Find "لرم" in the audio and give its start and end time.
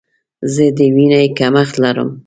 1.83-2.09